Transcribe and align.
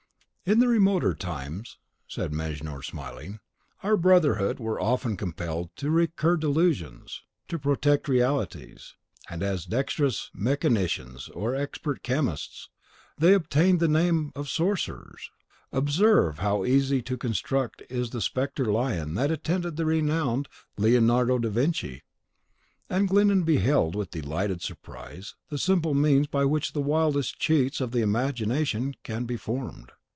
"In 0.43 0.59
the 0.59 0.67
remoter 0.67 1.13
times," 1.13 1.77
said 2.09 2.33
Mejnour, 2.33 2.81
smiling, 2.83 3.39
"our 3.83 3.95
brotherhood 3.95 4.59
were 4.59 4.81
often 4.81 5.15
compelled 5.15 5.69
to 5.77 5.89
recur 5.89 6.35
to 6.35 6.41
delusions 6.41 7.21
to 7.47 7.57
protect 7.57 8.09
realities; 8.09 8.95
and, 9.29 9.43
as 9.43 9.63
dexterous 9.63 10.29
mechanicians 10.33 11.29
or 11.29 11.55
expert 11.55 12.03
chemists, 12.03 12.67
they 13.17 13.33
obtained 13.33 13.79
the 13.79 13.87
name 13.87 14.33
of 14.35 14.49
sorcerers. 14.49 15.29
Observe 15.71 16.39
how 16.39 16.65
easy 16.65 17.01
to 17.03 17.15
construct 17.15 17.83
is 17.89 18.09
the 18.09 18.19
Spectre 18.19 18.65
Lion 18.65 19.13
that 19.13 19.31
attended 19.31 19.77
the 19.77 19.85
renowned 19.85 20.49
Leonardo 20.75 21.37
da 21.39 21.47
Vinci!" 21.47 22.01
And 22.89 23.07
Glyndon 23.07 23.43
beheld 23.43 23.95
with 23.95 24.11
delighted 24.11 24.61
surprise 24.61 25.35
the 25.47 25.57
simple 25.57 25.93
means 25.93 26.27
by 26.27 26.43
which 26.43 26.73
the 26.73 26.81
wildest 26.81 27.39
cheats 27.39 27.79
of 27.79 27.91
the 27.91 28.01
imagination 28.01 28.95
can 29.03 29.23
be 29.23 29.37
formed. 29.37 29.93